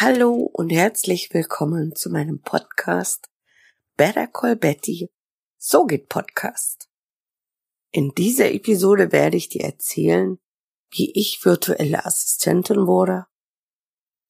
[0.00, 3.30] Hallo und herzlich willkommen zu meinem Podcast
[3.96, 5.08] Better Call Betty.
[5.56, 6.90] So geht Podcast.
[7.92, 10.40] In dieser Episode werde ich dir erzählen,
[10.90, 13.26] wie ich virtuelle Assistentin wurde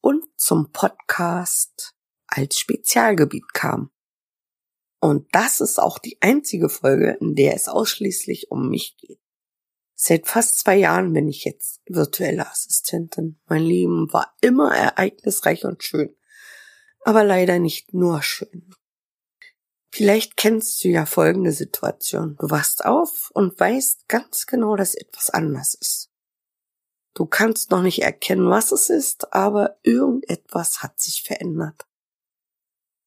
[0.02, 1.94] und zum Podcast
[2.26, 3.90] als Spezialgebiet kam.
[5.00, 9.23] Und das ist auch die einzige Folge, in der es ausschließlich um mich geht.
[9.94, 13.38] Seit fast zwei Jahren bin ich jetzt virtuelle Assistentin.
[13.46, 16.14] Mein Leben war immer ereignisreich und schön,
[17.00, 18.74] aber leider nicht nur schön.
[19.92, 22.36] Vielleicht kennst du ja folgende Situation.
[22.40, 26.10] Du wachst auf und weißt ganz genau, dass etwas anders ist.
[27.14, 31.86] Du kannst noch nicht erkennen, was es ist, aber irgendetwas hat sich verändert.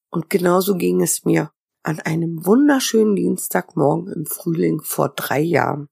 [0.09, 1.51] Und genauso ging es mir
[1.83, 5.89] an einem wunderschönen Dienstagmorgen im Frühling vor drei Jahren.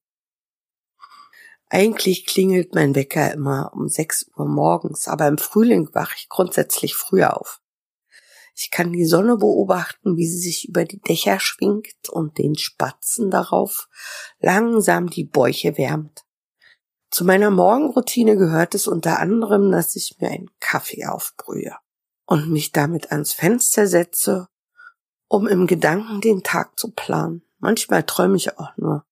[1.76, 6.95] Eigentlich klingelt mein Wecker immer um 6 Uhr morgens, aber im Frühling wache ich grundsätzlich
[6.95, 7.59] früher auf.
[8.55, 13.29] Ich kann die Sonne beobachten, wie sie sich über die Dächer schwingt und den Spatzen
[13.29, 13.90] darauf
[14.40, 16.23] langsam die Bäuche wärmt.
[17.12, 21.76] Zu meiner Morgenroutine gehört es unter anderem, dass ich mir einen Kaffee aufbrühe
[22.26, 24.48] und mich damit ans Fenster setze,
[25.27, 27.41] um im Gedanken den Tag zu planen.
[27.57, 29.05] Manchmal träume ich auch nur.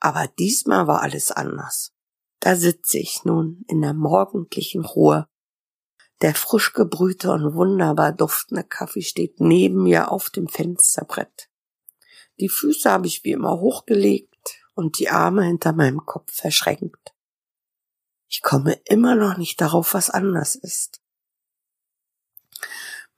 [0.00, 1.92] Aber diesmal war alles anders.
[2.40, 5.28] Da sitze ich nun in der morgendlichen Ruhe.
[6.22, 11.48] Der frisch gebrühte und wunderbar duftende Kaffee steht neben mir auf dem Fensterbrett.
[12.40, 17.14] Die Füße habe ich wie immer hochgelegt und die Arme hinter meinem Kopf verschränkt.
[18.28, 21.00] Ich komme immer noch nicht darauf, was anders ist.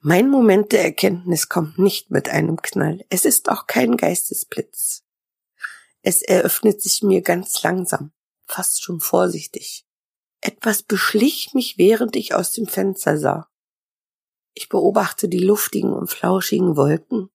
[0.00, 3.04] Mein Moment der Erkenntnis kommt nicht mit einem Knall.
[3.10, 5.04] Es ist auch kein Geistesblitz.
[6.00, 8.12] Es eröffnet sich mir ganz langsam
[8.50, 9.84] fast schon vorsichtig.
[10.40, 13.48] Etwas beschlich mich, während ich aus dem Fenster sah.
[14.54, 17.30] Ich beobachte die luftigen und flauschigen Wolken,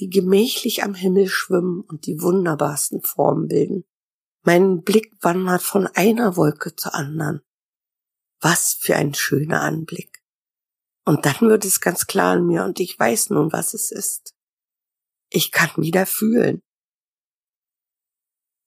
[0.00, 3.84] die gemächlich am Himmel schwimmen und die wunderbarsten Formen bilden.
[4.42, 7.40] Mein Blick wandert von einer Wolke zur anderen.
[8.40, 10.22] Was für ein schöner Anblick.
[11.06, 14.34] Und dann wird es ganz klar in mir und ich weiß nun, was es ist.
[15.30, 16.62] Ich kann wieder fühlen.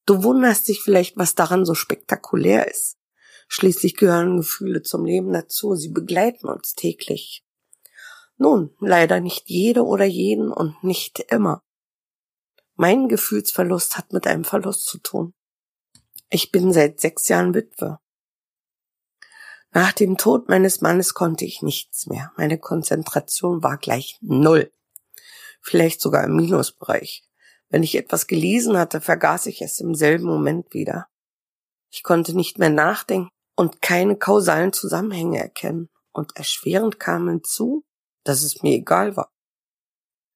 [0.07, 2.97] Du wunderst dich vielleicht, was daran so spektakulär ist.
[3.50, 7.44] Schließlich gehören Gefühle zum Leben dazu, sie begleiten uns täglich.
[8.38, 11.62] Nun, leider nicht jede oder jeden und nicht immer.
[12.75, 15.34] Mein Gefühlsverlust hat mit einem Verlust zu tun.
[16.29, 18.00] Ich bin seit sechs Jahren Witwe.
[19.72, 22.31] Nach dem Tod meines Mannes konnte ich nichts mehr.
[22.38, 24.72] Meine Konzentration war gleich null.
[25.59, 27.27] Vielleicht sogar im Minusbereich.
[27.69, 31.07] Wenn ich etwas gelesen hatte, vergaß ich es im selben Moment wieder.
[31.91, 35.89] Ich konnte nicht mehr nachdenken und keine kausalen Zusammenhänge erkennen.
[36.11, 37.85] Und erschwerend kam hinzu,
[38.23, 39.31] dass es mir egal war.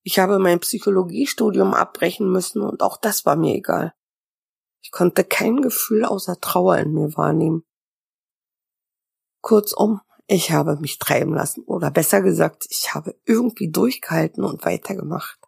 [0.03, 3.93] Ich habe mein Psychologiestudium abbrechen müssen und auch das war mir egal.
[4.83, 7.63] Ich konnte kein Gefühl außer Trauer in mir wahrnehmen.
[9.41, 15.40] Kurzum, ich habe mich treiben lassen oder besser gesagt, ich habe irgendwie durchgehalten und weitergemacht.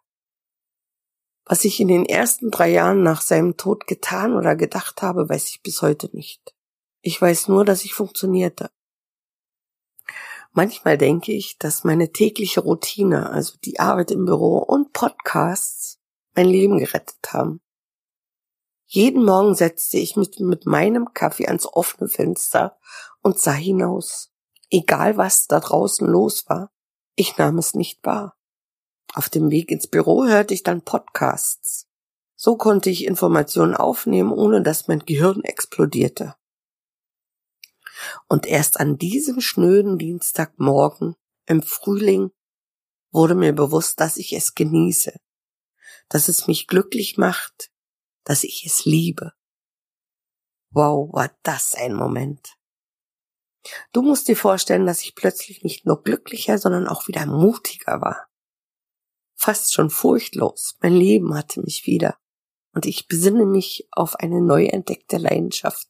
[1.46, 5.48] Was ich in den ersten drei Jahren nach seinem Tod getan oder gedacht habe, weiß
[5.48, 6.54] ich bis heute nicht.
[7.02, 8.70] Ich weiß nur, dass ich funktionierte.
[10.52, 15.98] Manchmal denke ich, dass meine tägliche Routine, also die Arbeit im Büro und Podcasts,
[16.34, 17.60] mein Leben gerettet haben.
[18.86, 22.78] Jeden Morgen setzte ich mich mit meinem Kaffee ans offene Fenster
[23.20, 24.32] und sah hinaus.
[24.70, 26.70] Egal was da draußen los war,
[27.16, 28.36] ich nahm es nicht wahr.
[29.12, 31.86] Auf dem Weg ins Büro hörte ich dann Podcasts.
[32.34, 36.34] So konnte ich Informationen aufnehmen, ohne dass mein Gehirn explodierte.
[38.28, 41.14] Und erst an diesem schnöden Dienstagmorgen
[41.46, 42.32] im Frühling
[43.12, 45.16] wurde mir bewusst, dass ich es genieße,
[46.08, 47.70] dass es mich glücklich macht,
[48.24, 49.32] dass ich es liebe.
[50.70, 52.56] Wow, war das ein Moment.
[53.92, 58.26] Du musst dir vorstellen, dass ich plötzlich nicht nur glücklicher, sondern auch wieder mutiger war
[59.34, 60.76] fast schon furchtlos.
[60.80, 62.16] Mein Leben hatte mich wieder.
[62.72, 65.88] Und ich besinne mich auf eine neu entdeckte Leidenschaft.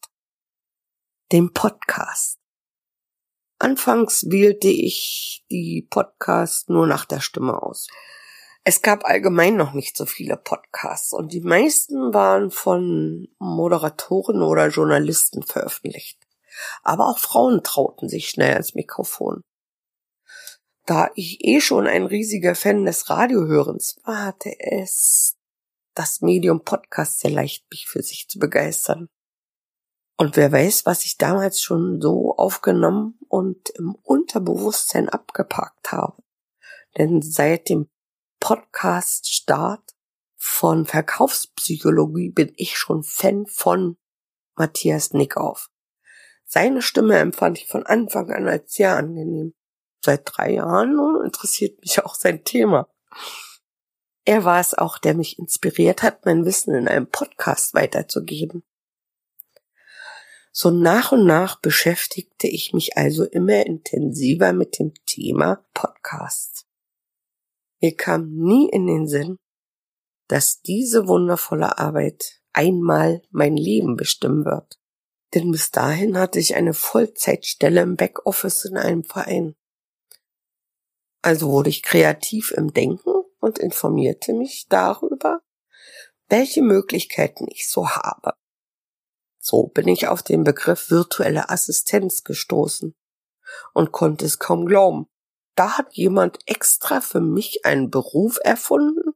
[1.33, 2.39] Den Podcast.
[3.59, 7.87] Anfangs wählte ich die Podcasts nur nach der Stimme aus.
[8.65, 14.69] Es gab allgemein noch nicht so viele Podcasts und die meisten waren von Moderatoren oder
[14.69, 16.19] Journalisten veröffentlicht.
[16.83, 19.43] Aber auch Frauen trauten sich schnell ans Mikrofon.
[20.87, 25.37] Da ich eh schon ein riesiger Fan des Radiohörens war, hatte es
[25.95, 29.09] das Medium Podcast sehr leicht, mich für sich zu begeistern.
[30.17, 36.23] Und wer weiß, was ich damals schon so aufgenommen und im Unterbewusstsein abgepackt habe.
[36.99, 37.89] Denn seit dem
[38.39, 39.95] Podcast-Start
[40.37, 43.97] von Verkaufspsychologie bin ich schon Fan von
[44.55, 45.71] Matthias Nickauf.
[46.45, 49.55] Seine Stimme empfand ich von Anfang an als sehr angenehm.
[50.05, 52.91] Seit drei Jahren interessiert mich auch sein Thema.
[54.27, 58.65] Er war es auch, der mich inspiriert hat, mein Wissen in einem Podcast weiterzugeben.
[60.53, 66.67] So nach und nach beschäftigte ich mich also immer intensiver mit dem Thema Podcast.
[67.81, 69.39] Mir kam nie in den Sinn,
[70.29, 74.79] dass diese wundervolle Arbeit einmal mein Leben bestimmen wird.
[75.33, 79.57] Denn bis dahin hatte ich eine Vollzeitstelle im Backoffice in einem Verein.
[81.25, 85.41] Also wurde ich kreativ im Denken und informierte mich darüber,
[86.29, 88.35] welche Möglichkeiten ich so habe.
[89.39, 92.95] So bin ich auf den Begriff virtuelle Assistenz gestoßen
[93.73, 95.07] und konnte es kaum glauben.
[95.55, 99.15] Da hat jemand extra für mich einen Beruf erfunden?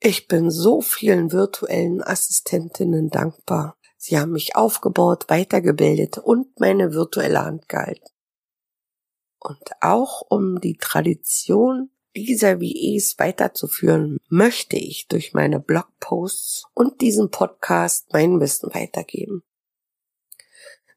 [0.00, 3.76] Ich bin so vielen virtuellen Assistentinnen dankbar.
[3.98, 8.15] Sie haben mich aufgebaut, weitergebildet und meine virtuelle Hand gehalten.
[9.46, 17.30] Und auch um die Tradition dieser VEs weiterzuführen, möchte ich durch meine Blogposts und diesen
[17.30, 19.44] Podcast mein Wissen weitergeben.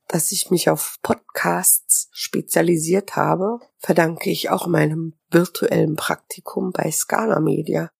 [0.07, 7.39] Dass ich mich auf Podcasts spezialisiert habe, verdanke ich auch meinem virtuellen Praktikum bei Scala
[7.39, 7.91] Media.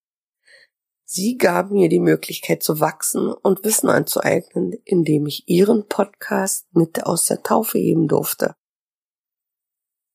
[1.06, 7.06] Sie gaben mir die Möglichkeit zu wachsen und Wissen anzueignen, indem ich Ihren Podcast mit
[7.06, 8.56] aus der Taufe heben durfte.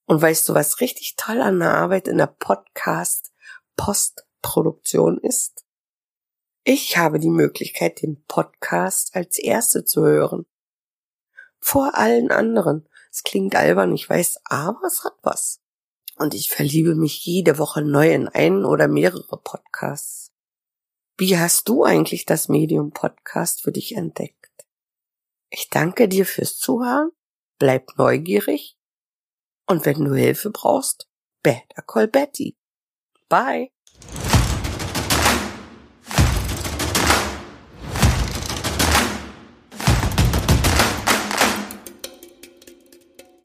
[0.06, 5.64] Und weißt du, was richtig toll an der Arbeit in der Podcast-Postproduktion ist?
[6.62, 10.46] Ich habe die Möglichkeit, den Podcast als erste zu hören.
[11.58, 12.88] Vor allen anderen.
[13.10, 15.60] Es klingt albern, ich weiß, aber es hat was.
[16.16, 20.32] Und ich verliebe mich jede Woche neu in einen oder mehrere Podcasts.
[21.16, 24.66] Wie hast du eigentlich das Medium Podcast für dich entdeckt?
[25.48, 27.12] Ich danke dir fürs Zuhören,
[27.58, 28.73] bleib neugierig
[29.66, 31.08] und wenn du Hilfe brauchst,
[31.43, 32.56] better call Betty.
[33.28, 33.73] Bye.